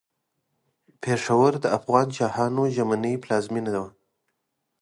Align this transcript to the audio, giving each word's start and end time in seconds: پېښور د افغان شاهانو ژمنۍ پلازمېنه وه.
پېښور 1.03 1.51
د 1.63 1.65
افغان 1.77 2.07
شاهانو 2.17 2.63
ژمنۍ 2.75 3.15
پلازمېنه 3.23 3.71
وه. 3.83 3.89